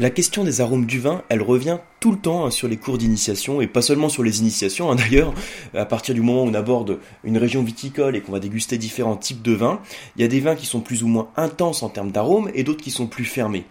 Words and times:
La 0.00 0.10
question 0.10 0.44
des 0.44 0.60
arômes 0.60 0.86
du 0.86 1.00
vin, 1.00 1.24
elle 1.28 1.42
revient 1.42 1.78
tout 1.98 2.12
le 2.12 2.18
temps 2.18 2.46
hein, 2.46 2.52
sur 2.52 2.68
les 2.68 2.76
cours 2.76 2.98
d'initiation, 2.98 3.60
et 3.60 3.66
pas 3.66 3.82
seulement 3.82 4.08
sur 4.08 4.22
les 4.22 4.38
initiations 4.38 4.92
hein, 4.92 4.94
d'ailleurs, 4.96 5.34
à 5.74 5.86
partir 5.86 6.14
du 6.14 6.20
moment 6.20 6.44
où 6.44 6.46
on 6.46 6.54
aborde 6.54 7.00
une 7.24 7.36
région 7.36 7.64
viticole 7.64 8.14
et 8.14 8.20
qu'on 8.20 8.30
va 8.30 8.38
déguster 8.38 8.78
différents 8.78 9.16
types 9.16 9.42
de 9.42 9.54
vins, 9.54 9.80
il 10.14 10.22
y 10.22 10.24
a 10.24 10.28
des 10.28 10.38
vins 10.38 10.54
qui 10.54 10.66
sont 10.66 10.82
plus 10.82 11.02
ou 11.02 11.08
moins 11.08 11.30
intenses 11.36 11.82
en 11.82 11.88
termes 11.88 12.12
d'arômes 12.12 12.48
et 12.54 12.62
d'autres 12.62 12.84
qui 12.84 12.92
sont 12.92 13.08
plus 13.08 13.24
fermés. 13.24 13.64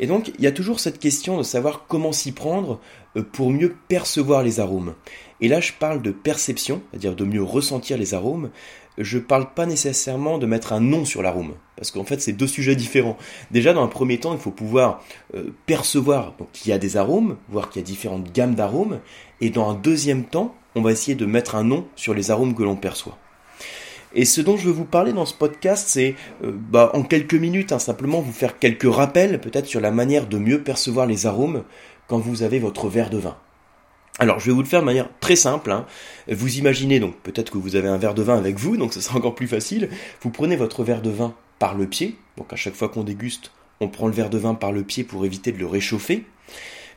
Et 0.00 0.08
donc 0.08 0.32
il 0.36 0.42
y 0.42 0.48
a 0.48 0.52
toujours 0.52 0.80
cette 0.80 0.98
question 0.98 1.38
de 1.38 1.44
savoir 1.44 1.84
comment 1.86 2.10
s'y 2.10 2.32
prendre 2.32 2.80
euh, 3.16 3.22
pour 3.22 3.50
mieux 3.50 3.76
percevoir 3.86 4.42
les 4.42 4.58
arômes. 4.58 4.94
Et 5.40 5.48
là 5.48 5.60
je 5.60 5.72
parle 5.72 6.02
de 6.02 6.10
perception, 6.10 6.82
c'est-à-dire 6.90 7.14
de 7.14 7.24
mieux 7.24 7.42
ressentir 7.42 7.96
les 7.96 8.14
arômes, 8.14 8.50
je 8.98 9.18
parle 9.18 9.52
pas 9.54 9.66
nécessairement 9.66 10.38
de 10.38 10.46
mettre 10.46 10.72
un 10.72 10.80
nom 10.80 11.04
sur 11.04 11.22
l'arôme, 11.22 11.54
parce 11.76 11.90
qu'en 11.90 12.04
fait 12.04 12.20
c'est 12.20 12.32
deux 12.32 12.46
sujets 12.46 12.76
différents. 12.76 13.16
Déjà 13.50 13.72
dans 13.72 13.82
un 13.82 13.88
premier 13.88 14.18
temps, 14.18 14.32
il 14.32 14.38
faut 14.38 14.50
pouvoir 14.50 15.02
euh, 15.34 15.50
percevoir 15.66 16.34
qu'il 16.52 16.70
y 16.70 16.72
a 16.74 16.78
des 16.78 16.96
arômes, 16.96 17.36
voir 17.48 17.70
qu'il 17.70 17.80
y 17.80 17.84
a 17.84 17.86
différentes 17.86 18.32
gammes 18.32 18.54
d'arômes, 18.54 19.00
et 19.40 19.50
dans 19.50 19.70
un 19.70 19.74
deuxième 19.74 20.24
temps, 20.24 20.54
on 20.74 20.82
va 20.82 20.92
essayer 20.92 21.14
de 21.14 21.26
mettre 21.26 21.54
un 21.54 21.64
nom 21.64 21.86
sur 21.96 22.14
les 22.14 22.30
arômes 22.30 22.54
que 22.54 22.62
l'on 22.62 22.76
perçoit. 22.76 23.18
Et 24.12 24.24
ce 24.24 24.40
dont 24.40 24.56
je 24.56 24.66
veux 24.66 24.72
vous 24.72 24.84
parler 24.84 25.12
dans 25.12 25.24
ce 25.24 25.34
podcast, 25.34 25.86
c'est 25.88 26.16
euh, 26.44 26.52
bah, 26.52 26.90
en 26.94 27.02
quelques 27.02 27.34
minutes, 27.34 27.72
hein, 27.72 27.78
simplement 27.78 28.20
vous 28.20 28.32
faire 28.32 28.58
quelques 28.58 28.92
rappels 28.92 29.40
peut-être 29.40 29.66
sur 29.66 29.80
la 29.80 29.92
manière 29.92 30.26
de 30.26 30.38
mieux 30.38 30.62
percevoir 30.62 31.06
les 31.06 31.26
arômes 31.26 31.62
quand 32.08 32.18
vous 32.18 32.42
avez 32.42 32.58
votre 32.58 32.88
verre 32.88 33.10
de 33.10 33.18
vin. 33.18 33.36
Alors, 34.20 34.38
je 34.38 34.46
vais 34.46 34.52
vous 34.52 34.60
le 34.60 34.68
faire 34.68 34.80
de 34.80 34.86
manière 34.86 35.08
très 35.20 35.34
simple. 35.34 35.70
Hein. 35.70 35.86
Vous 36.28 36.58
imaginez 36.58 37.00
donc, 37.00 37.16
peut-être 37.22 37.50
que 37.50 37.56
vous 37.56 37.74
avez 37.74 37.88
un 37.88 37.96
verre 37.96 38.12
de 38.12 38.22
vin 38.22 38.36
avec 38.36 38.58
vous, 38.58 38.76
donc 38.76 38.92
ce 38.92 39.00
sera 39.00 39.16
encore 39.16 39.34
plus 39.34 39.48
facile. 39.48 39.88
Vous 40.20 40.28
prenez 40.28 40.56
votre 40.56 40.84
verre 40.84 41.00
de 41.00 41.08
vin 41.08 41.34
par 41.58 41.74
le 41.74 41.86
pied. 41.86 42.16
Donc, 42.36 42.52
à 42.52 42.56
chaque 42.56 42.74
fois 42.74 42.90
qu'on 42.90 43.02
déguste, 43.02 43.50
on 43.80 43.88
prend 43.88 44.06
le 44.06 44.12
verre 44.12 44.28
de 44.28 44.36
vin 44.36 44.52
par 44.52 44.72
le 44.72 44.82
pied 44.82 45.04
pour 45.04 45.24
éviter 45.24 45.52
de 45.52 45.58
le 45.58 45.66
réchauffer. 45.66 46.24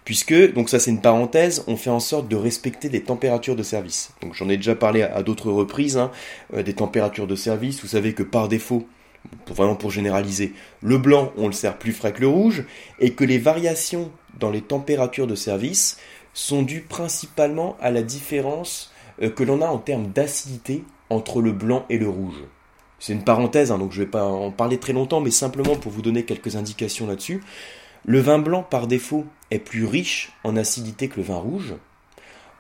Puisque, 0.04 0.54
donc 0.54 0.68
ça 0.70 0.80
c'est 0.80 0.92
une 0.92 1.00
parenthèse, 1.00 1.64
on 1.68 1.78
fait 1.78 1.90
en 1.90 2.02
sorte 2.02 2.28
de 2.28 2.36
respecter 2.36 2.90
les 2.90 3.04
températures 3.04 3.56
de 3.56 3.64
service. 3.64 4.12
Donc 4.22 4.34
j'en 4.34 4.50
ai 4.50 4.58
déjà 4.58 4.76
parlé 4.76 5.02
à, 5.02 5.24
d'autres 5.24 5.50
reprises, 5.50 5.96
hein, 5.96 6.12
euh, 6.54 6.62
des 6.62 6.74
températures 6.74 7.26
de 7.26 7.36
service. 7.36 7.82
Vous 7.82 7.88
savez 7.88 8.14
que 8.14 8.24
par 8.24 8.50
défaut, 8.50 8.86
vraiment 9.48 9.76
pour 9.76 9.92
généraliser, 9.92 10.52
le 10.82 10.98
blanc 10.98 11.32
on 11.38 11.48
le 11.48 11.54
sert 11.54 11.78
plus 11.78 11.94
frais 11.94 12.12
que 12.12 12.20
le 12.20 12.28
rouge, 12.28 12.66
et 13.00 13.14
que 13.14 13.24
les 13.24 13.38
variations 13.38 14.12
dans 14.38 14.52
les 14.52 14.62
températures 14.62 15.28
de 15.28 15.36
service 15.36 15.98
sont 16.34 16.64
dues 16.64 16.86
principalement 16.88 17.78
à 17.80 17.92
la 17.92 18.02
différence 18.02 18.92
euh, 19.22 19.30
que 19.30 19.44
l'on 19.44 19.62
a 19.62 19.68
en 19.68 19.78
termes 19.78 20.08
d'acidité 20.08 20.84
entre 21.10 21.42
le 21.42 21.52
blanc 21.52 21.86
et 21.90 21.98
le 21.98 22.10
rouge. 22.10 22.44
C'est 23.00 23.14
une 23.14 23.24
parenthèse, 23.24 23.72
hein, 23.72 23.78
donc 23.78 23.92
je 23.92 24.00
ne 24.00 24.06
vais 24.06 24.12
pas 24.12 24.26
en 24.26 24.52
parler 24.52 24.78
très 24.78 24.94
longtemps, 24.94 25.20
mais 25.20 25.32
simplement 25.32 25.76
pour 25.76 25.92
vous 25.92 26.02
donner 26.02 26.24
quelques 26.24 26.56
indications 26.56 27.06
là-dessus. 27.06 27.44
Le 28.06 28.20
vin 28.20 28.40
blanc, 28.40 28.64
par 28.64 28.88
défaut, 28.88 29.26
est 29.52 29.60
plus 29.60 29.86
riche 29.86 30.32
en 30.44 30.56
acidité 30.56 31.08
que 31.08 31.18
le 31.18 31.24
vin 31.24 31.38
rouge. 31.38 31.76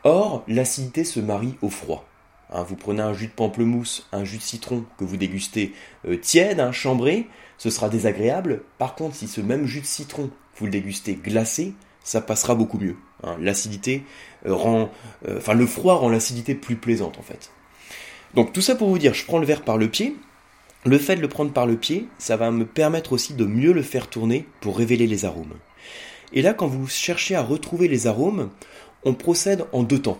Or, 0.04 0.44
l'acidité 0.48 1.04
se 1.06 1.20
marie 1.20 1.56
au 1.62 1.70
froid. 1.70 2.06
Hein, 2.52 2.64
vous 2.64 2.76
prenez 2.76 3.02
un 3.02 3.14
jus 3.14 3.28
de 3.28 3.32
pamplemousse, 3.32 4.08
un 4.12 4.24
jus 4.24 4.38
de 4.38 4.44
citron 4.44 4.86
que 4.98 5.06
vous 5.06 5.18
dégustez 5.18 5.74
euh, 6.06 6.18
tiède, 6.18 6.60
hein, 6.60 6.72
chambré, 6.72 7.28
ce 7.58 7.70
sera 7.70 7.90
désagréable. 7.90 8.64
Par 8.78 8.96
contre, 8.96 9.16
si 9.16 9.28
ce 9.28 9.42
même 9.42 9.66
jus 9.66 9.82
de 9.82 9.86
citron, 9.86 10.30
vous 10.58 10.66
le 10.66 10.72
dégustez 10.72 11.16
glacé, 11.16 11.74
ça 12.04 12.22
passera 12.22 12.56
beaucoup 12.56 12.78
mieux. 12.78 12.96
Hein. 13.24 13.36
L'acidité 13.40 14.04
euh, 14.46 14.54
rend, 14.54 14.92
euh, 15.28 15.40
le 15.54 15.66
froid 15.66 15.96
rend 15.96 16.10
l'acidité 16.10 16.56
plus 16.56 16.76
plaisante 16.76 17.18
en 17.18 17.22
fait. 17.22 17.52
Donc 18.34 18.54
tout 18.54 18.62
ça 18.62 18.76
pour 18.76 18.90
vous 18.90 18.98
dire, 18.98 19.14
je 19.14 19.26
prends 19.26 19.40
le 19.40 19.46
verre 19.46 19.64
par 19.64 19.78
le 19.78 19.90
pied. 19.90 20.16
Le 20.86 20.98
fait 20.98 21.16
de 21.16 21.22
le 21.22 21.30
prendre 21.30 21.54
par 21.54 21.66
le 21.66 21.78
pied, 21.78 22.08
ça 22.18 22.36
va 22.36 22.52
me 22.52 22.66
permettre 22.66 23.14
aussi 23.14 23.34
de 23.34 23.46
mieux 23.46 23.72
le 23.72 23.84
faire 23.84 24.08
tourner 24.08 24.46
pour 24.60 24.78
révéler 24.78 25.08
les 25.08 25.24
arômes. 25.24 25.54
Et 26.34 26.42
là, 26.42 26.54
quand 26.54 26.68
vous 26.68 26.88
cherchez 26.88 27.36
à 27.36 27.42
retrouver 27.42 27.88
les 27.88 28.06
arômes, 28.06 28.50
on 29.06 29.14
procède 29.14 29.66
en 29.72 29.84
deux 29.84 30.02
temps. 30.02 30.20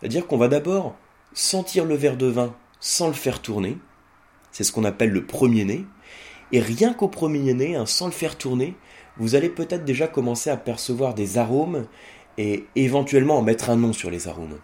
C'est-à-dire 0.00 0.26
qu'on 0.26 0.38
va 0.38 0.48
d'abord 0.48 0.96
sentir 1.32 1.84
le 1.84 1.94
verre 1.94 2.16
de 2.16 2.26
vin 2.26 2.54
sans 2.80 3.06
le 3.06 3.12
faire 3.12 3.40
tourner. 3.40 3.76
C'est 4.50 4.64
ce 4.64 4.72
qu'on 4.72 4.84
appelle 4.84 5.10
le 5.10 5.24
premier 5.24 5.64
nez. 5.64 5.84
Et 6.50 6.58
rien 6.58 6.92
qu'au 6.92 7.08
premier 7.08 7.54
nez, 7.54 7.76
hein, 7.76 7.86
sans 7.86 8.06
le 8.06 8.12
faire 8.12 8.36
tourner, 8.36 8.74
vous 9.18 9.34
allez 9.34 9.48
peut-être 9.48 9.84
déjà 9.84 10.08
commencer 10.08 10.50
à 10.50 10.56
percevoir 10.56 11.14
des 11.14 11.38
arômes 11.38 11.86
et 12.38 12.64
éventuellement 12.76 13.42
mettre 13.42 13.70
un 13.70 13.76
nom 13.76 13.92
sur 13.92 14.10
les 14.10 14.28
arômes. 14.28 14.58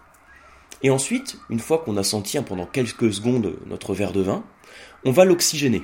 Et 0.83 0.89
ensuite, 0.89 1.37
une 1.49 1.59
fois 1.59 1.79
qu'on 1.79 1.97
a 1.97 2.03
senti 2.03 2.39
pendant 2.41 2.65
quelques 2.65 3.13
secondes 3.13 3.57
notre 3.65 3.93
verre 3.93 4.13
de 4.13 4.21
vin, 4.21 4.43
on 5.05 5.11
va 5.11 5.25
l'oxygéner. 5.25 5.83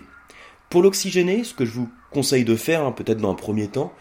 Pour 0.70 0.82
l'oxygéner, 0.82 1.44
ce 1.44 1.54
que 1.54 1.66
je 1.66 1.72
vous 1.72 1.90
conseille 2.12 2.46
de 2.46 2.56
faire, 2.56 2.84
hein, 2.84 2.92
peut-être 2.92 3.20
dans 3.20 3.32
un 3.32 3.36
premier 3.36 3.68
temps, 3.68 3.94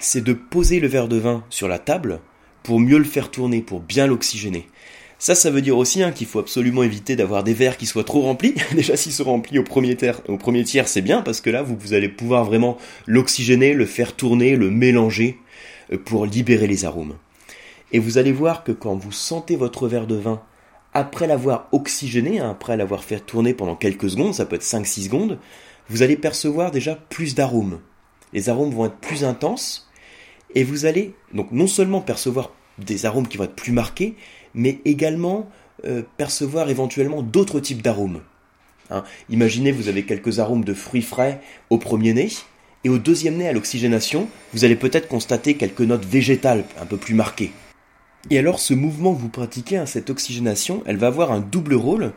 c'est 0.00 0.22
de 0.22 0.32
poser 0.32 0.80
le 0.80 0.88
verre 0.88 1.08
de 1.08 1.16
vin 1.16 1.44
sur 1.50 1.68
la 1.68 1.78
table 1.78 2.20
pour 2.62 2.80
mieux 2.80 2.98
le 2.98 3.04
faire 3.04 3.30
tourner, 3.30 3.62
pour 3.62 3.80
bien 3.80 4.06
l'oxygéner. 4.06 4.66
Ça, 5.24 5.34
ça 5.34 5.50
veut 5.50 5.62
dire 5.62 5.78
aussi 5.78 6.02
hein, 6.02 6.12
qu'il 6.12 6.26
faut 6.26 6.38
absolument 6.38 6.82
éviter 6.82 7.16
d'avoir 7.16 7.44
des 7.44 7.54
verres 7.54 7.78
qui 7.78 7.86
soient 7.86 8.04
trop 8.04 8.20
remplis. 8.20 8.56
Déjà, 8.74 8.94
s'ils 8.94 9.10
sont 9.10 9.24
remplis 9.24 9.58
au 9.58 9.62
premier, 9.62 9.96
tiers, 9.96 10.20
c'est 10.86 11.00
bien 11.00 11.22
parce 11.22 11.40
que 11.40 11.48
là, 11.48 11.62
vous, 11.62 11.78
vous 11.80 11.94
allez 11.94 12.10
pouvoir 12.10 12.44
vraiment 12.44 12.76
l'oxygéner, 13.06 13.72
le 13.72 13.86
faire 13.86 14.14
tourner, 14.14 14.54
le 14.54 14.70
mélanger 14.70 15.38
euh, 15.94 15.96
pour 15.96 16.26
libérer 16.26 16.66
les 16.66 16.84
arômes. 16.84 17.14
Et 17.90 18.00
vous 18.00 18.18
allez 18.18 18.32
voir 18.32 18.64
que 18.64 18.72
quand 18.72 18.96
vous 18.96 19.12
sentez 19.12 19.56
votre 19.56 19.88
verre 19.88 20.06
de 20.06 20.16
vin 20.16 20.42
après 20.92 21.26
l'avoir 21.26 21.68
oxygéné, 21.72 22.40
hein, 22.40 22.50
après 22.50 22.76
l'avoir 22.76 23.02
fait 23.02 23.20
tourner 23.20 23.54
pendant 23.54 23.76
quelques 23.76 24.10
secondes, 24.10 24.34
ça 24.34 24.44
peut 24.44 24.56
être 24.56 24.62
5-6 24.62 25.04
secondes, 25.04 25.38
vous 25.88 26.02
allez 26.02 26.16
percevoir 26.16 26.70
déjà 26.70 26.96
plus 26.96 27.34
d'arômes. 27.34 27.80
Les 28.34 28.50
arômes 28.50 28.74
vont 28.74 28.84
être 28.84 28.98
plus 28.98 29.24
intenses 29.24 29.90
et 30.54 30.64
vous 30.64 30.84
allez 30.84 31.14
donc 31.32 31.50
non 31.50 31.66
seulement 31.66 32.02
percevoir 32.02 32.50
des 32.78 33.06
arômes 33.06 33.28
qui 33.28 33.36
vont 33.36 33.44
être 33.44 33.54
plus 33.54 33.72
marqués, 33.72 34.14
mais 34.54 34.80
également 34.84 35.48
euh, 35.84 36.02
percevoir 36.16 36.70
éventuellement 36.70 37.22
d'autres 37.22 37.60
types 37.60 37.82
d'arômes. 37.82 38.20
Hein. 38.90 39.04
Imaginez, 39.28 39.72
vous 39.72 39.88
avez 39.88 40.04
quelques 40.04 40.38
arômes 40.38 40.64
de 40.64 40.74
fruits 40.74 41.02
frais 41.02 41.40
au 41.70 41.78
premier 41.78 42.12
nez, 42.12 42.30
et 42.84 42.88
au 42.90 42.98
deuxième 42.98 43.36
nez 43.36 43.48
à 43.48 43.52
l'oxygénation, 43.52 44.28
vous 44.52 44.64
allez 44.64 44.76
peut-être 44.76 45.08
constater 45.08 45.54
quelques 45.54 45.80
notes 45.80 46.04
végétales 46.04 46.64
un 46.80 46.84
peu 46.84 46.98
plus 46.98 47.14
marquées. 47.14 47.50
Et 48.30 48.38
alors 48.38 48.58
ce 48.58 48.72
mouvement 48.72 49.14
que 49.14 49.20
vous 49.20 49.28
pratiquez, 49.28 49.76
hein, 49.76 49.86
cette 49.86 50.08
oxygénation, 50.08 50.82
elle 50.86 50.96
va 50.96 51.08
avoir 51.08 51.32
un 51.32 51.40
double 51.40 51.74
rôle. 51.74 52.12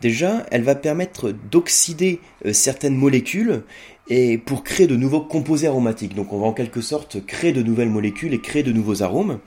Déjà, 0.00 0.44
elle 0.50 0.62
va 0.62 0.74
permettre 0.74 1.32
d'oxyder 1.50 2.20
euh, 2.46 2.52
certaines 2.52 2.96
molécules 2.96 3.62
et 4.08 4.38
pour 4.38 4.64
créer 4.64 4.88
de 4.88 4.96
nouveaux 4.96 5.20
composés 5.20 5.68
aromatiques. 5.68 6.14
Donc 6.14 6.32
on 6.32 6.40
va 6.40 6.46
en 6.46 6.52
quelque 6.52 6.80
sorte 6.80 7.24
créer 7.24 7.52
de 7.52 7.62
nouvelles 7.62 7.90
molécules 7.90 8.34
et 8.34 8.40
créer 8.40 8.64
de 8.64 8.72
nouveaux 8.72 9.02
arômes. 9.02 9.38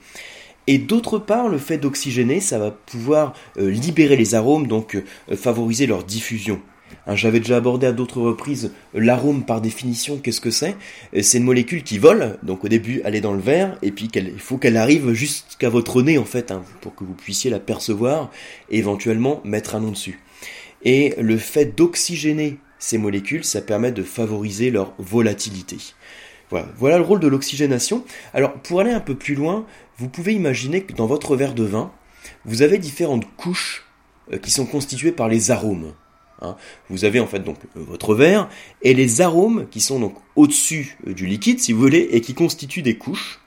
Et 0.66 0.78
d'autre 0.78 1.18
part, 1.18 1.48
le 1.48 1.58
fait 1.58 1.78
d'oxygéner, 1.78 2.40
ça 2.40 2.58
va 2.58 2.70
pouvoir 2.70 3.34
euh, 3.58 3.70
libérer 3.70 4.16
les 4.16 4.34
arômes, 4.34 4.66
donc 4.66 4.96
euh, 4.96 5.36
favoriser 5.36 5.86
leur 5.86 6.02
diffusion. 6.02 6.60
Hein, 7.06 7.14
j'avais 7.14 7.38
déjà 7.40 7.56
abordé 7.56 7.86
à 7.86 7.92
d'autres 7.92 8.20
reprises 8.20 8.72
euh, 8.94 9.00
l'arôme 9.00 9.44
par 9.44 9.60
définition, 9.60 10.18
qu'est-ce 10.18 10.40
que 10.40 10.50
c'est? 10.50 10.76
C'est 11.20 11.38
une 11.38 11.44
molécule 11.44 11.84
qui 11.84 11.98
vole, 11.98 12.38
donc 12.42 12.64
au 12.64 12.68
début 12.68 13.00
elle 13.04 13.14
est 13.14 13.20
dans 13.20 13.32
le 13.32 13.40
verre, 13.40 13.78
et 13.82 13.92
puis 13.92 14.08
il 14.12 14.40
faut 14.40 14.58
qu'elle 14.58 14.76
arrive 14.76 15.12
jusqu'à 15.12 15.68
votre 15.68 16.02
nez 16.02 16.18
en 16.18 16.24
fait, 16.24 16.50
hein, 16.50 16.62
pour 16.80 16.94
que 16.94 17.04
vous 17.04 17.14
puissiez 17.14 17.50
la 17.50 17.60
percevoir 17.60 18.30
et 18.70 18.78
éventuellement 18.78 19.40
mettre 19.44 19.76
un 19.76 19.80
nom 19.80 19.92
dessus. 19.92 20.20
Et 20.84 21.14
le 21.18 21.38
fait 21.38 21.76
d'oxygéner 21.76 22.58
ces 22.78 22.98
molécules, 22.98 23.44
ça 23.44 23.62
permet 23.62 23.92
de 23.92 24.02
favoriser 24.02 24.70
leur 24.70 24.94
volatilité. 24.98 25.78
Voilà, 26.50 26.98
le 26.98 27.04
rôle 27.04 27.20
de 27.20 27.26
l'oxygénation. 27.26 28.04
Alors 28.32 28.52
pour 28.54 28.80
aller 28.80 28.92
un 28.92 29.00
peu 29.00 29.14
plus 29.14 29.34
loin, 29.34 29.66
vous 29.98 30.08
pouvez 30.08 30.32
imaginer 30.34 30.82
que 30.82 30.92
dans 30.92 31.06
votre 31.06 31.36
verre 31.36 31.54
de 31.54 31.64
vin, 31.64 31.90
vous 32.44 32.62
avez 32.62 32.78
différentes 32.78 33.26
couches 33.36 33.84
euh, 34.32 34.38
qui 34.38 34.50
sont 34.50 34.66
constituées 34.66 35.12
par 35.12 35.28
les 35.28 35.50
arômes. 35.50 35.92
Hein. 36.42 36.56
Vous 36.90 37.04
avez 37.04 37.20
en 37.20 37.26
fait 37.26 37.40
donc 37.40 37.56
euh, 37.76 37.80
votre 37.88 38.14
verre 38.14 38.48
et 38.82 38.94
les 38.94 39.20
arômes 39.20 39.66
qui 39.70 39.80
sont 39.80 39.98
donc 39.98 40.16
au-dessus 40.34 40.98
euh, 41.06 41.14
du 41.14 41.26
liquide, 41.26 41.60
si 41.60 41.72
vous 41.72 41.80
voulez, 41.80 42.08
et 42.12 42.20
qui 42.20 42.34
constituent 42.34 42.82
des 42.82 42.96
couches. 42.96 43.40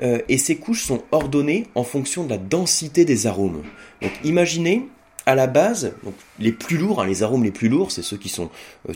et 0.00 0.38
ces 0.38 0.56
couches 0.56 0.84
sont 0.84 1.02
ordonnées 1.10 1.66
en 1.74 1.82
fonction 1.82 2.22
de 2.22 2.30
la 2.30 2.38
densité 2.38 3.04
des 3.04 3.26
arômes. 3.26 3.62
Donc 4.00 4.12
imaginez 4.22 4.86
à 5.26 5.34
la 5.34 5.48
base, 5.48 5.92
les 6.38 6.52
plus 6.52 6.78
lourds, 6.78 7.02
hein, 7.02 7.06
les 7.06 7.24
arômes 7.24 7.42
les 7.42 7.50
plus 7.50 7.68
lourds, 7.68 7.90
c'est 7.90 8.02
ceux 8.02 8.16
qui 8.16 8.28
sont 8.28 8.48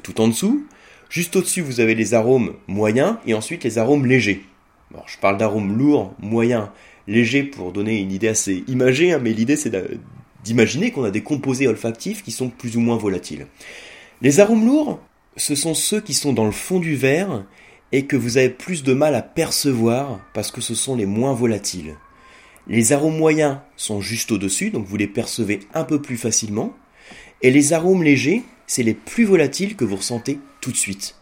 tout 0.05 0.21
en 0.21 0.29
dessous. 0.29 0.65
Juste 1.12 1.37
au-dessus, 1.37 1.61
vous 1.61 1.81
avez 1.81 1.94
les 1.94 2.14
arômes 2.14 2.55
moyens 2.69 3.17
et 3.26 3.35
ensuite 3.35 3.64
les 3.64 3.76
arômes 3.76 4.06
légers. 4.06 4.47
Je 5.06 5.19
parle 5.19 5.37
d'arômes 5.37 5.76
lourds, 5.76 6.14
moyens, 6.19 6.69
légers 7.06 7.43
pour 7.43 7.70
donner 7.70 8.00
une 8.00 8.12
idée 8.12 8.29
assez 8.29 8.64
imagée, 8.67 9.12
hein, 9.12 9.20
mais 9.23 9.35
l'idée 9.35 9.56
c'est 9.56 9.76
d'imaginer 10.43 10.91
qu'on 10.91 11.05
a 11.05 11.11
des 11.11 11.23
composés 11.23 11.69
olfactifs 11.69 12.23
qui 12.23 12.31
sont 12.31 12.49
plus 12.49 12.79
ou 12.79 12.81
moins 12.81 12.97
volatiles. 12.97 13.47
Les 14.23 14.41
arômes 14.41 14.64
lourds, 14.64 15.00
ce 15.37 15.55
sont 15.55 15.75
ceux 15.75 16.00
qui 16.00 16.14
sont 16.14 16.32
dans 16.32 16.47
le 16.47 16.50
fond 16.50 16.81
du 16.81 16.97
verre 16.97 17.44
et 17.93 18.06
que 18.06 18.17
vous 18.17 18.38
avez 18.38 18.49
plus 18.49 18.82
de 18.82 18.94
mal 18.94 19.15
à 19.15 19.20
percevoir 19.20 20.19
parce 20.32 20.50
que 20.50 20.62
ce 20.62 20.75
sont 20.75 20.97
les 20.97 21.05
moins 21.05 21.35
volatiles. 21.35 21.97
Les 22.69 22.94
arômes 22.94 23.19
moyens 23.19 23.58
sont 23.76 24.00
juste 24.00 24.32
au-dessus, 24.32 24.70
donc 24.70 24.87
vous 24.87 24.97
les 24.97 25.08
percevez 25.08 25.61
un 25.75 25.85
peu 25.85 26.00
plus 26.00 26.17
facilement. 26.17 26.73
Et 27.43 27.50
les 27.50 27.75
arômes 27.75 28.03
légers, 28.03 28.44
c'est 28.67 28.82
les 28.82 28.94
plus 28.94 29.25
volatiles 29.25 29.76
que 29.76 29.85
vous 29.85 29.97
ressentez 29.97 30.38
tout 30.62 30.73
de 30.73 30.76
suite. 30.76 31.17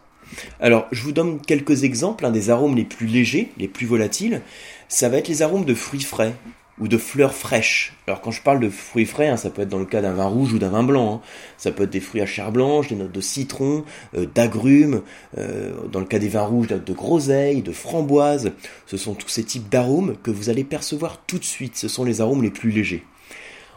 Alors, 0.60 0.87
je 0.92 1.02
vous 1.02 1.10
donne 1.10 1.40
quelques 1.40 1.82
exemples 1.82 2.25
hein, 2.25 2.31
des 2.31 2.50
arômes 2.50 2.76
les 2.76 2.84
plus 2.84 3.08
légers, 3.08 3.50
les 3.58 3.66
plus 3.66 3.87
volatiles. 3.87 4.42
Ça 4.88 5.08
va 5.08 5.16
être 5.16 5.26
les 5.26 5.42
arômes 5.42 5.64
de 5.64 5.75
fruits 5.75 6.02
frais 6.02 6.34
ou 6.81 6.88
de 6.88 6.96
fleurs 6.96 7.34
fraîches. 7.34 7.94
Alors 8.06 8.20
quand 8.20 8.31
je 8.31 8.42
parle 8.42 8.58
de 8.58 8.70
fruits 8.70 9.04
frais, 9.04 9.28
hein, 9.28 9.37
ça 9.37 9.50
peut 9.50 9.62
être 9.62 9.69
dans 9.69 9.78
le 9.78 9.84
cas 9.84 10.00
d'un 10.00 10.14
vin 10.14 10.26
rouge 10.26 10.54
ou 10.54 10.58
d'un 10.58 10.70
vin 10.70 10.82
blanc. 10.82 11.14
Hein. 11.14 11.20
Ça 11.58 11.72
peut 11.72 11.82
être 11.82 11.90
des 11.90 12.00
fruits 12.00 12.22
à 12.22 12.26
chair 12.26 12.52
blanche, 12.52 12.88
des 12.88 12.94
notes 12.94 13.12
de 13.12 13.20
citron, 13.20 13.84
euh, 14.16 14.26
d'agrumes. 14.34 15.02
Euh, 15.37 15.72
dans 15.93 16.00
le 16.00 16.06
cas 16.06 16.19
des 16.19 16.28
vins 16.28 16.44
rouges, 16.44 16.69
de 16.69 16.93
groseille, 16.93 17.62
de 17.62 17.72
framboise. 17.72 18.52
Ce 18.86 18.96
sont 18.96 19.14
tous 19.14 19.28
ces 19.28 19.44
types 19.44 19.69
d'arômes 19.69 20.16
que 20.22 20.31
vous 20.31 20.48
allez 20.48 20.64
percevoir 20.64 21.19
tout 21.26 21.38
de 21.38 21.44
suite. 21.44 21.76
Ce 21.76 21.88
sont 21.88 22.04
les 22.04 22.20
arômes 22.20 22.43
les 22.43 22.50
plus 22.50 22.70
légers. 22.70 23.04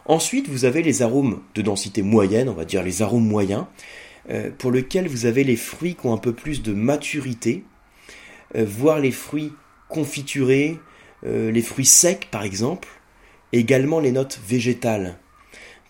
Ensuite, 0.06 0.48
vous 0.48 0.64
avez 0.64 0.82
les 0.82 1.02
arômes 1.02 1.40
de 1.54 1.62
densité 1.62 2.02
moyenne, 2.02 2.50
on 2.50 2.54
va 2.54 2.66
dire 2.66 2.82
les 2.82 3.00
arômes 3.00 3.26
moyens, 3.26 3.64
pour 4.58 4.70
lesquels 4.70 5.08
vous 5.08 5.26
avez 5.26 5.44
les 5.44 5.56
fruits 5.56 5.94
qui 5.94 6.06
ont 6.06 6.14
un 6.14 6.18
peu 6.18 6.32
plus 6.32 6.62
de 6.62 6.72
maturité, 6.72 7.64
voire 8.54 8.98
les 8.98 9.10
fruits 9.10 9.52
confiturés, 9.88 10.78
euh, 11.26 11.50
les 11.50 11.62
fruits 11.62 11.86
secs 11.86 12.28
par 12.30 12.42
exemple, 12.42 12.88
également 13.52 14.00
les 14.00 14.12
notes 14.12 14.40
végétales. 14.46 15.18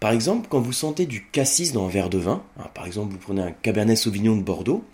Par 0.01 0.13
exemple, 0.13 0.49
quand 0.51 0.61
vous 0.61 0.73
sentez 0.73 1.07
du 1.07 1.27
cassis 1.27 1.73
dans 1.73 1.87
un 1.87 1.89
verre 1.89 2.11
de 2.11 2.19
vin, 2.19 2.45
hein, 2.59 2.69
par 2.75 2.87
exemple 2.87 3.13
vous 3.13 3.19
prenez 3.19 3.43
un 3.43 3.51
Cabernet 3.51 3.97
Sauvignon 3.97 4.37
de 4.37 4.43
Bordeaux, 4.43 4.85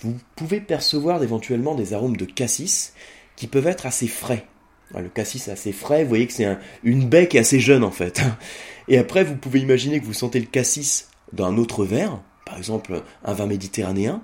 vous 0.00 0.16
pouvez 0.36 0.60
percevoir 0.60 1.22
éventuellement 1.22 1.74
des 1.74 1.94
arômes 1.94 2.16
de 2.16 2.24
cassis 2.24 2.94
qui 3.36 3.48
peuvent 3.48 3.66
être 3.66 3.86
assez 3.86 4.06
frais. 4.06 4.46
Le 4.94 5.08
cassis 5.08 5.48
est 5.48 5.52
assez 5.52 5.72
frais, 5.72 6.02
vous 6.02 6.10
voyez 6.10 6.26
que 6.26 6.34
c'est 6.34 6.56
une 6.84 7.08
baie 7.08 7.26
qui 7.26 7.38
est 7.38 7.40
assez 7.40 7.60
jeune 7.60 7.82
en 7.82 7.90
fait. 7.90 8.22
Et 8.88 8.98
après, 8.98 9.24
vous 9.24 9.36
pouvez 9.36 9.60
imaginer 9.60 10.00
que 10.00 10.04
vous 10.04 10.12
sentez 10.12 10.38
le 10.38 10.46
cassis 10.46 11.08
dans 11.32 11.46
un 11.46 11.56
autre 11.56 11.84
verre, 11.84 12.20
par 12.52 12.58
exemple 12.58 13.02
un 13.24 13.32
vin 13.32 13.46
méditerranéen, 13.46 14.20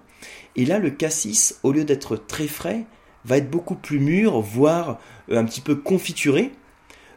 et 0.54 0.66
là 0.66 0.78
le 0.78 0.90
cassis, 0.90 1.58
au 1.62 1.72
lieu 1.72 1.84
d'être 1.84 2.14
très 2.14 2.46
frais, 2.46 2.84
va 3.24 3.38
être 3.38 3.50
beaucoup 3.50 3.74
plus 3.74 3.98
mûr, 3.98 4.42
voire 4.42 4.98
euh, 5.30 5.38
un 5.38 5.46
petit 5.46 5.62
peu 5.62 5.76
confituré, 5.76 6.52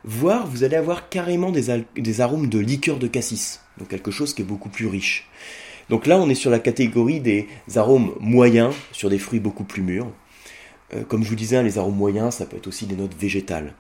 voire 0.05 0.47
vous 0.47 0.63
allez 0.63 0.77
avoir 0.77 1.09
carrément 1.09 1.51
des, 1.51 2.21
arômes 2.21 2.47
de 2.47 2.59
liqueur 2.59 2.97
de 2.97 3.07
cassis, 3.07 3.59
donc 3.77 3.89
quelque 3.89 4.09
chose 4.09 4.33
qui 4.33 4.41
est 4.41 4.45
beaucoup 4.45 4.69
plus 4.69 4.87
riche. 4.87 5.27
Donc 5.89 6.07
là, 6.07 6.17
on 6.17 6.29
est 6.29 6.35
sur 6.35 6.49
la 6.49 6.59
catégorie 6.59 7.19
des 7.19 7.49
arômes 7.75 8.13
moyens, 8.21 8.73
sur 8.93 9.09
des 9.09 9.19
fruits 9.19 9.41
beaucoup 9.41 9.65
plus 9.65 9.81
mûrs. 9.81 10.09
Euh, 10.93 11.03
comme 11.03 11.25
je 11.25 11.29
vous 11.29 11.35
disais, 11.35 11.61
les 11.61 11.77
arômes 11.77 11.97
moyens, 11.97 12.35
ça 12.35 12.45
peut 12.45 12.55
être 12.55 12.67
aussi 12.67 12.85
des 12.85 12.95
notes 12.95 13.15
végétales. 13.19 13.73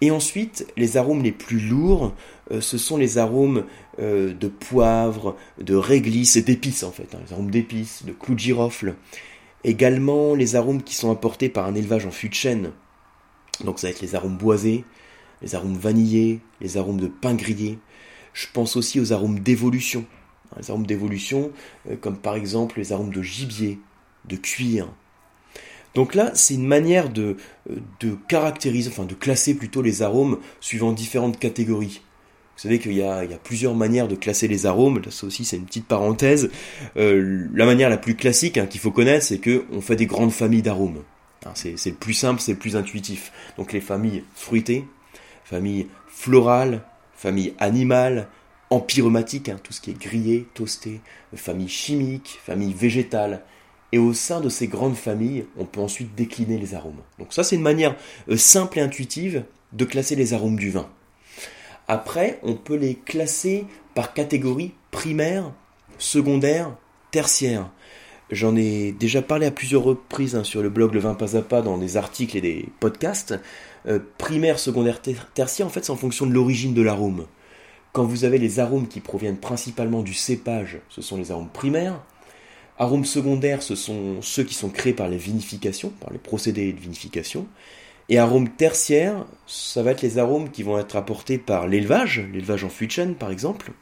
Et 0.00 0.10
ensuite, 0.10 0.66
les 0.76 0.96
arômes 0.96 1.22
les 1.22 1.32
plus 1.32 1.58
lourds, 1.58 2.14
euh, 2.50 2.60
ce 2.60 2.78
sont 2.78 2.96
les 2.96 3.18
arômes 3.18 3.64
de 4.00 4.46
poivre, 4.46 5.34
de 5.60 5.74
réglisse 5.74 6.36
et 6.36 6.42
d'épices 6.42 6.84
en 6.84 6.92
fait, 6.92 7.16
hein, 7.16 7.18
les 7.26 7.32
arômes 7.32 7.50
d'épices, 7.50 8.04
de 8.04 8.12
clous 8.12 8.36
de 8.36 8.38
girofle, 8.38 8.94
Également 9.64 10.34
les 10.34 10.54
arômes 10.54 10.82
qui 10.82 10.94
sont 10.94 11.10
apportés 11.10 11.48
par 11.48 11.66
un 11.66 11.74
élevage 11.74 12.06
en 12.06 12.10
fût 12.10 12.28
de 12.28 12.34
chêne. 12.34 12.70
Donc 13.64 13.80
ça 13.80 13.88
va 13.88 13.90
être 13.90 14.00
les 14.00 14.14
arômes 14.14 14.36
boisés, 14.36 14.84
les 15.42 15.54
arômes 15.54 15.76
vanillés, 15.76 16.40
les 16.60 16.76
arômes 16.76 17.00
de 17.00 17.08
pain 17.08 17.34
grillé. 17.34 17.78
Je 18.34 18.46
pense 18.52 18.76
aussi 18.76 19.00
aux 19.00 19.12
arômes 19.12 19.40
d'évolution. 19.40 20.04
Les 20.56 20.70
arômes 20.70 20.86
d'évolution, 20.86 21.50
euh, 21.90 21.96
comme 21.96 22.16
par 22.16 22.36
exemple 22.36 22.78
les 22.78 22.92
arômes 22.92 23.12
de 23.12 23.22
gibier, 23.22 23.80
de 24.26 24.36
cuir. 24.36 24.88
Donc 25.94 26.14
là, 26.14 26.30
c'est 26.34 26.54
une 26.54 26.66
manière 26.66 27.08
de, 27.08 27.36
euh, 27.70 27.76
de 28.00 28.16
caractériser, 28.28 28.90
enfin 28.90 29.04
de 29.04 29.14
classer 29.14 29.54
plutôt 29.54 29.82
les 29.82 30.02
arômes 30.02 30.38
suivant 30.60 30.92
différentes 30.92 31.38
catégories. 31.38 32.02
Vous 32.58 32.62
savez 32.62 32.80
qu'il 32.80 32.92
y, 32.92 33.02
a, 33.02 33.24
plusieurs 33.44 33.76
manières 33.76 34.08
de 34.08 34.16
classer 34.16 34.48
les 34.48 34.66
arômes. 34.66 35.00
Ça 35.10 35.28
aussi, 35.28 35.44
c'est 35.44 35.56
une 35.56 35.64
petite 35.64 35.86
parenthèse. 35.86 36.50
Euh, 36.96 37.46
la 37.54 37.66
manière 37.66 37.88
la 37.88 37.98
plus 37.98 38.16
classique 38.16 38.58
hein, 38.58 38.66
qu'il 38.66 38.80
faut 38.80 38.90
connaître, 38.90 39.24
c'est 39.24 39.38
qu'on 39.38 39.80
fait 39.80 39.94
des 39.94 40.06
grandes 40.06 40.32
familles 40.32 40.62
d'arômes. 40.62 41.04
Hein, 41.46 41.52
c'est 41.54 41.76
le 41.86 41.94
plus 41.94 42.14
simple, 42.14 42.40
c'est 42.40 42.54
le 42.54 42.58
plus 42.58 42.74
intuitif. 42.74 43.32
Donc 43.58 43.72
les 43.72 43.80
familles 43.80 44.24
fruitées, 44.34 44.84
famille 45.44 45.86
florale, 46.08 46.82
famille 47.14 47.54
animale, 47.60 48.26
empyromatique, 48.70 49.48
hein, 49.48 49.60
tout 49.62 49.72
ce 49.72 49.80
qui 49.80 49.92
est 49.92 50.00
grillé, 50.00 50.48
toasté, 50.54 51.00
famille 51.36 51.68
chimique, 51.68 52.40
famille 52.44 52.74
végétale. 52.74 53.42
Et 53.92 53.98
au 53.98 54.12
sein 54.12 54.40
de 54.40 54.48
ces 54.48 54.68
grandes 54.68 54.96
familles, 54.96 55.46
on 55.56 55.64
peut 55.64 55.80
ensuite 55.80 56.14
décliner 56.14 56.58
les 56.58 56.74
arômes. 56.74 57.00
Donc 57.18 57.32
ça, 57.32 57.42
c'est 57.42 57.56
une 57.56 57.62
manière 57.62 57.96
euh, 58.28 58.36
simple 58.36 58.78
et 58.78 58.82
intuitive 58.82 59.44
de 59.72 59.84
classer 59.84 60.14
les 60.14 60.34
arômes 60.34 60.58
du 60.58 60.70
vin. 60.70 60.88
Après, 61.86 62.38
on 62.42 62.54
peut 62.54 62.76
les 62.76 62.94
classer 62.94 63.64
par 63.94 64.12
catégorie 64.12 64.74
primaire, 64.90 65.52
secondaire, 65.98 66.76
tertiaire. 67.10 67.70
J'en 68.30 68.56
ai 68.56 68.92
déjà 68.92 69.22
parlé 69.22 69.46
à 69.46 69.50
plusieurs 69.50 69.84
reprises 69.84 70.36
hein, 70.36 70.44
sur 70.44 70.62
le 70.62 70.68
blog 70.68 70.92
Le 70.92 71.00
Vin 71.00 71.14
Pas 71.14 71.36
à 71.36 71.40
Pas 71.40 71.62
dans 71.62 71.78
des 71.78 71.96
articles 71.96 72.36
et 72.36 72.42
des 72.42 72.68
podcasts. 72.78 73.34
Euh, 73.86 74.00
primaire, 74.18 74.58
secondaire, 74.58 75.00
tertiaire, 75.00 75.66
en 75.66 75.70
fait, 75.70 75.84
c'est 75.84 75.92
en 75.92 75.96
fonction 75.96 76.26
de 76.26 76.32
l'origine 76.32 76.74
de 76.74 76.82
l'arôme. 76.82 77.26
Quand 77.92 78.04
vous 78.04 78.24
avez 78.24 78.36
les 78.36 78.60
arômes 78.60 78.86
qui 78.86 79.00
proviennent 79.00 79.38
principalement 79.38 80.02
du 80.02 80.12
cépage, 80.12 80.78
ce 80.90 81.00
sont 81.00 81.16
les 81.16 81.30
arômes 81.30 81.48
primaires. 81.48 82.02
Arômes 82.78 83.04
secondaires, 83.04 83.62
ce 83.62 83.74
sont 83.74 84.22
ceux 84.22 84.44
qui 84.44 84.54
sont 84.54 84.68
créés 84.68 84.92
par 84.92 85.08
les 85.08 85.16
vinifications, 85.16 85.90
par 86.00 86.12
les 86.12 86.18
procédés 86.18 86.72
de 86.72 86.80
vinification. 86.80 87.46
Et 88.08 88.18
arômes 88.18 88.48
tertiaires, 88.48 89.26
ça 89.46 89.82
va 89.82 89.90
être 89.90 90.00
les 90.00 90.18
arômes 90.18 90.50
qui 90.50 90.62
vont 90.62 90.78
être 90.78 90.96
apportés 90.96 91.38
par 91.38 91.66
l'élevage, 91.66 92.24
l'élevage 92.32 92.64
en 92.64 92.68
fût 92.70 92.86
de 92.86 92.92
chêne 92.92 93.14
par 93.16 93.30
exemple, 93.30 93.72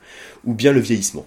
ou 0.45 0.55
bien 0.55 0.73
le 0.73 0.81
vieillissement. 0.81 1.27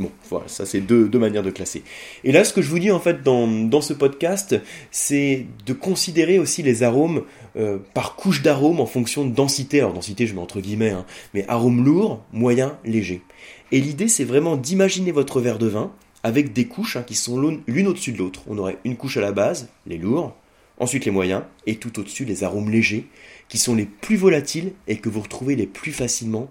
Bon, 0.00 0.10
voilà, 0.28 0.48
ça 0.48 0.66
c'est 0.66 0.80
deux, 0.80 1.08
manières 1.18 1.44
de 1.44 1.50
classer. 1.50 1.84
Et 2.24 2.32
là, 2.32 2.44
ce 2.44 2.52
que 2.52 2.60
je 2.60 2.68
vous 2.68 2.80
dis 2.80 2.90
en 2.90 2.98
fait 2.98 3.22
dans, 3.22 3.80
ce 3.80 3.92
podcast, 3.92 4.56
c'est 4.90 5.46
de 5.64 5.72
considérer 5.72 6.38
aussi 6.38 6.62
les 6.62 6.82
arômes 6.82 7.22
euh, 7.56 7.78
par 7.94 8.16
couche 8.16 8.42
d'arômes 8.42 8.80
en 8.80 8.86
fonction 8.86 9.24
de 9.24 9.32
densité. 9.32 9.78
Alors 9.78 9.92
densité, 9.92 10.26
je 10.26 10.34
mets 10.34 10.40
entre 10.40 10.60
guillemets, 10.60 10.90
hein, 10.90 11.06
mais 11.32 11.46
arômes 11.46 11.84
lourds, 11.84 12.24
moyens, 12.32 12.72
légers. 12.84 13.22
Et 13.70 13.80
l'idée, 13.80 14.08
c'est 14.08 14.24
vraiment 14.24 14.56
d'imaginer 14.56 15.12
votre 15.12 15.40
verre 15.40 15.58
de 15.58 15.68
vin 15.68 15.92
avec 16.22 16.52
des 16.52 16.66
couches 16.66 16.96
hein, 16.96 17.04
qui 17.06 17.14
sont 17.14 17.40
l'une 17.66 17.86
au-dessus 17.86 18.12
de 18.12 18.18
l'autre. 18.18 18.42
On 18.48 18.58
aurait 18.58 18.78
une 18.84 18.96
couche 18.96 19.16
à 19.16 19.20
la 19.20 19.32
base, 19.32 19.68
les 19.86 19.98
lourds, 19.98 20.36
ensuite 20.78 21.04
les 21.04 21.10
moyens, 21.10 21.42
et 21.66 21.76
tout 21.76 21.98
au-dessus 21.98 22.24
les 22.24 22.44
arômes 22.44 22.70
légers, 22.70 23.06
qui 23.48 23.58
sont 23.58 23.74
les 23.74 23.86
plus 23.86 24.16
volatiles 24.16 24.72
et 24.88 24.96
que 24.96 25.08
vous 25.08 25.20
retrouvez 25.20 25.56
les 25.56 25.66
plus 25.66 25.92
facilement, 25.92 26.50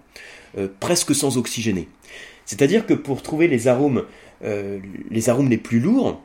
euh, 0.58 0.68
presque 0.80 1.16
sans 1.16 1.38
oxygéner. 1.38 1.88
C'est-à-dire 2.46 2.86
que 2.86 2.94
pour 2.94 3.22
trouver 3.22 3.48
les 3.48 3.68
arômes, 3.68 4.06
euh, 4.44 4.80
les 5.10 5.30
arômes 5.30 5.50
les 5.50 5.58
plus 5.58 5.80
lourds, 5.80 6.22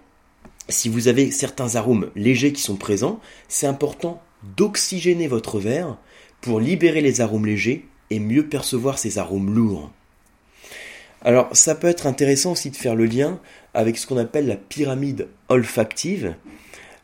si 0.68 0.88
vous 0.88 1.08
avez 1.08 1.30
certains 1.30 1.76
arômes 1.76 2.10
légers 2.16 2.52
qui 2.52 2.62
sont 2.62 2.76
présents, 2.76 3.20
c'est 3.48 3.66
important 3.66 4.20
d'oxygéner 4.56 5.28
votre 5.28 5.58
verre 5.60 5.96
pour 6.40 6.60
libérer 6.60 7.00
les 7.00 7.20
arômes 7.20 7.46
légers 7.46 7.86
et 8.10 8.20
mieux 8.20 8.46
percevoir 8.46 8.98
ces 8.98 9.18
arômes 9.18 9.54
lourds. 9.54 9.90
Alors 11.26 11.48
ça 11.50 11.74
peut 11.74 11.88
être 11.88 12.06
intéressant 12.06 12.52
aussi 12.52 12.70
de 12.70 12.76
faire 12.76 12.94
le 12.94 13.04
lien 13.04 13.40
avec 13.74 13.98
ce 13.98 14.06
qu'on 14.06 14.16
appelle 14.16 14.46
la 14.46 14.54
pyramide 14.54 15.26
olfactive, 15.48 16.36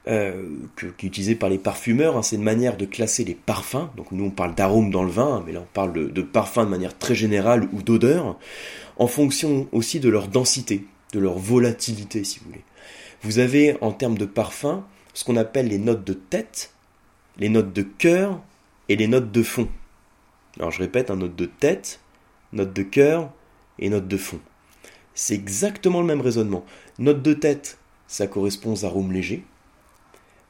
euh, 0.07 0.49
qui 0.77 0.87
est 0.87 1.09
utilisé 1.09 1.35
par 1.35 1.49
les 1.49 1.59
parfumeurs. 1.59 2.17
Hein, 2.17 2.23
c'est 2.23 2.37
une 2.37 2.45
manière 2.45 2.77
de 2.77 2.85
classer 2.85 3.25
les 3.25 3.35
parfums. 3.35 3.89
Donc 3.97 4.13
nous 4.13 4.27
on 4.27 4.31
parle 4.31 4.55
d'arômes 4.55 4.93
dans 4.93 5.03
le 5.03 5.11
vin, 5.11 5.43
mais 5.45 5.51
là 5.51 5.59
on 5.61 5.75
parle 5.75 5.93
de, 5.93 6.23
parfums 6.23 6.61
de 6.61 6.71
manière 6.71 6.97
très 6.97 7.17
générale 7.17 7.69
ou 7.73 7.83
d'odeur, 7.83 8.39
en 8.97 9.09
fonction 9.09 9.67
aussi 9.73 9.99
de 9.99 10.09
leur 10.09 10.29
densité, 10.29 10.85
de 11.13 11.19
leur 11.19 11.37
volatilité 11.39 12.23
si 12.23 12.39
vous 12.39 12.45
voulez. 12.47 12.65
Vous 13.23 13.41
avez 13.41 13.77
en 13.81 13.91
termes 13.91 14.17
de 14.17 14.25
parfums 14.25 14.85
ce 15.15 15.25
qu'on 15.25 15.37
appelle 15.37 15.67
les 15.67 15.79
notes 15.79 16.05
de 16.05 16.15
tête, 16.15 16.75
les 17.39 17.49
notes 17.49 17.73
de 17.73 17.83
cœur 17.83 18.41
et 18.89 18.95
les 18.95 19.09
notes 19.09 19.33
de 19.33 19.43
fond. 19.43 19.69
Alors 20.61 20.71
je 20.71 20.79
répète, 20.79 21.11
un 21.11 21.17
note 21.17 21.35
de 21.35 21.47
tête, 21.47 21.99
note 22.53 22.73
de 22.73 22.83
cœur 22.85 23.33
et 23.83 23.91
note 23.91 24.09
de 24.09 24.17
fond. 24.17 24.39
C'est 25.15 25.35
exactement 25.35 26.01
le 26.01 26.07
même 26.07 26.23
raisonnement. 26.23 26.65
Note 26.99 27.21
de 27.21 27.35
tête, 27.35 27.79
ça 28.07 28.27
correspond 28.27 28.73
aux 28.73 28.85
arômes 28.85 29.13
légers. 29.13 29.45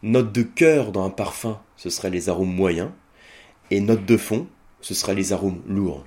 Note 0.02 0.32
de 0.32 0.42
cœur 0.42 0.92
dans 0.92 1.04
un 1.04 1.10
parfum, 1.10 1.60
ce 1.76 1.90
serait 1.90 2.10
les 2.10 2.28
arômes 2.28 2.54
moyens. 2.54 2.90
Et 3.70 3.80
note 3.80 4.04
de 4.04 4.16
fond, 4.16 4.46
ce 4.80 4.94
serait 4.94 5.14
les 5.14 5.32
arômes 5.32 5.62
lourds. 5.66 6.04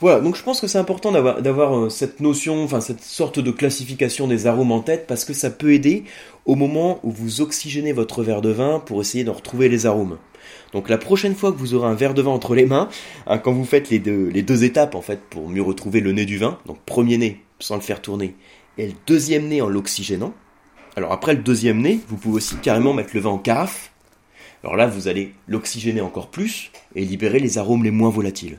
Voilà, 0.00 0.20
donc 0.20 0.36
je 0.36 0.42
pense 0.42 0.60
que 0.60 0.66
c'est 0.66 0.78
important 0.78 1.12
d'avoir 1.12 1.76
euh, 1.76 1.88
cette 1.88 2.20
notion, 2.20 2.62
enfin 2.62 2.80
cette 2.80 3.00
sorte 3.00 3.38
de 3.38 3.50
classification 3.50 4.28
des 4.28 4.46
arômes 4.46 4.72
en 4.72 4.80
tête 4.80 5.06
parce 5.06 5.24
que 5.24 5.32
ça 5.32 5.50
peut 5.50 5.72
aider 5.72 6.04
au 6.44 6.54
moment 6.56 7.00
où 7.02 7.10
vous 7.10 7.40
oxygénez 7.40 7.92
votre 7.92 8.22
verre 8.22 8.42
de 8.42 8.50
vin 8.50 8.80
pour 8.80 9.00
essayer 9.00 9.24
de 9.24 9.30
retrouver 9.30 9.68
les 9.68 9.86
arômes. 9.86 10.18
Donc 10.72 10.88
la 10.88 10.98
prochaine 10.98 11.34
fois 11.34 11.52
que 11.52 11.58
vous 11.58 11.74
aurez 11.74 11.88
un 11.88 11.94
verre 11.94 12.14
de 12.14 12.22
vin 12.22 12.30
entre 12.30 12.54
les 12.54 12.66
mains, 12.66 12.88
hein, 13.26 13.38
quand 13.38 13.52
vous 13.52 13.64
faites 13.64 13.90
les 13.90 13.98
deux, 13.98 14.28
les 14.28 14.64
étapes 14.64 14.94
en 14.94 15.02
fait 15.02 15.20
pour 15.30 15.48
mieux 15.48 15.62
retrouver 15.62 16.00
le 16.00 16.12
nez 16.12 16.26
du 16.26 16.38
vin, 16.38 16.58
donc 16.66 16.78
premier 16.84 17.18
nez 17.18 17.40
sans 17.58 17.76
le 17.76 17.80
faire 17.80 18.02
tourner 18.02 18.34
et 18.78 18.88
le 18.88 18.94
deuxième 19.06 19.48
nez 19.48 19.60
en 19.60 19.68
l'oxygénant, 19.68 20.34
alors 20.96 21.12
après 21.12 21.34
le 21.34 21.42
deuxième 21.42 21.80
nez, 21.80 22.00
vous 22.08 22.16
pouvez 22.16 22.36
aussi 22.36 22.56
carrément 22.56 22.92
mettre 22.92 23.10
le 23.14 23.20
vin 23.20 23.30
en 23.30 23.38
carafe. 23.38 23.92
Alors 24.62 24.76
là, 24.76 24.86
vous 24.86 25.08
allez 25.08 25.32
l'oxygéner 25.46 26.00
encore 26.00 26.30
plus 26.30 26.70
et 26.94 27.04
libérer 27.04 27.38
les 27.38 27.58
arômes 27.58 27.84
les 27.84 27.90
moins 27.90 28.10
volatiles. 28.10 28.58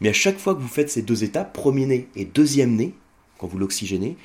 Mais 0.00 0.08
à 0.08 0.12
chaque 0.12 0.38
fois 0.38 0.54
que 0.54 0.60
vous 0.60 0.68
faites 0.68 0.90
ces 0.90 1.02
deux 1.02 1.24
étapes, 1.24 1.52
premier 1.52 1.86
nez 1.86 2.08
et 2.16 2.24
deuxième 2.24 2.74
nez, 2.74 2.94
quand 3.38 3.46
vous 3.46 3.58
l'oxygénez, 3.58 4.16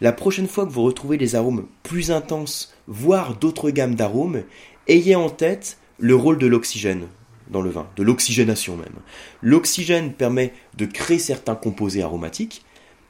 la 0.00 0.12
prochaine 0.12 0.48
fois 0.48 0.64
que 0.64 0.72
vous 0.72 0.82
retrouvez 0.82 1.16
des 1.16 1.34
arômes 1.34 1.66
plus 1.82 2.10
intenses, 2.10 2.74
voire 2.86 3.36
d'autres 3.36 3.70
gammes 3.70 3.94
d'arômes, 3.94 4.42
ayez 4.88 5.14
en 5.14 5.28
tête 5.28 5.78
le 6.02 6.16
rôle 6.16 6.36
de 6.36 6.48
l'oxygène 6.48 7.06
dans 7.48 7.62
le 7.62 7.70
vin, 7.70 7.86
de 7.96 8.02
l'oxygénation 8.02 8.76
même. 8.76 8.96
L'oxygène 9.40 10.12
permet 10.12 10.52
de 10.76 10.84
créer 10.84 11.20
certains 11.20 11.54
composés 11.54 12.02
aromatiques, 12.02 12.64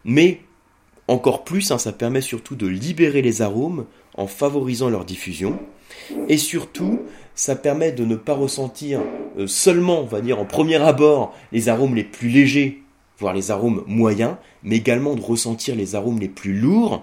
mais 0.05 0.41
encore 1.09 1.43
plus, 1.43 1.71
hein, 1.71 1.79
ça 1.79 1.93
permet 1.93 2.21
surtout 2.21 2.55
de 2.55 2.67
libérer 2.67 3.23
les 3.23 3.41
arômes 3.41 3.87
en 4.15 4.27
favorisant 4.27 4.91
leur 4.91 5.07
diffusion. 5.07 5.59
Et 6.29 6.37
surtout, 6.37 7.01
ça 7.35 7.57
permet 7.57 7.93
de 7.93 8.05
ne 8.05 8.17
pas 8.17 8.35
ressentir 8.35 9.01
euh, 9.39 9.47
seulement, 9.47 10.01
on 10.01 10.07
va 10.07 10.21
dire, 10.21 10.39
en 10.39 10.45
premier 10.45 10.77
abord, 10.77 11.35
les 11.51 11.71
arômes 11.71 11.95
les 11.95 12.05
plus 12.05 12.29
légers, 12.29 12.83
voire 13.19 13.33
les 13.33 13.51
arômes 13.51 13.85
moyens, 13.87 14.37
mais 14.65 14.77
également 14.77 15.15
de 15.15 15.23
ressentir 15.23 15.77
les 15.77 15.95
arômes 15.95 16.21
les 16.21 16.29
plus 16.29 16.53
lourds 16.53 17.03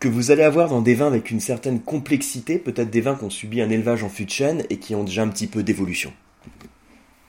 que 0.00 0.08
vous 0.08 0.30
allez 0.30 0.42
avoir 0.42 0.68
dans 0.68 0.80
des 0.80 0.94
vins 0.94 1.08
avec 1.08 1.30
une 1.30 1.40
certaine 1.40 1.80
complexité, 1.80 2.58
peut-être 2.58 2.90
des 2.90 3.00
vins 3.00 3.16
qui 3.16 3.24
ont 3.24 3.30
subi 3.30 3.60
un 3.60 3.70
élevage 3.70 4.04
en 4.04 4.08
fût 4.08 4.24
de 4.24 4.30
chêne 4.30 4.62
et 4.70 4.76
qui 4.76 4.94
ont 4.94 5.04
déjà 5.04 5.22
un 5.22 5.28
petit 5.28 5.46
peu 5.46 5.62
d'évolution. 5.62 6.12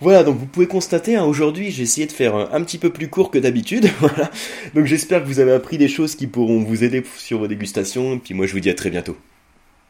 Voilà, 0.01 0.23
donc 0.23 0.37
vous 0.37 0.45
pouvez 0.45 0.67
constater, 0.67 1.17
hein, 1.17 1.25
aujourd'hui 1.25 1.71
j'ai 1.71 1.83
essayé 1.83 2.07
de 2.07 2.13
faire 2.13 2.33
un, 2.35 2.63
petit 2.63 2.77
peu 2.77 2.89
plus 2.89 3.09
court 3.09 3.31
que 3.31 3.39
d'habitude. 3.39 3.89
Voilà. 3.99 4.31
Donc 4.73 4.85
j'espère 4.85 5.21
que 5.21 5.27
vous 5.27 5.39
avez 5.39 5.51
appris 5.51 5.77
des 5.77 5.89
choses 5.89 6.15
qui 6.15 6.27
pourront 6.27 6.63
vous 6.63 6.83
aider 6.83 7.03
sur 7.17 7.39
vos 7.39 7.47
dégustations. 7.47 8.15
Et 8.15 8.19
puis 8.19 8.33
moi 8.33 8.45
je 8.45 8.53
vous 8.53 8.61
dis 8.61 8.69
à 8.69 8.75
très 8.75 8.89
bientôt. 8.89 9.17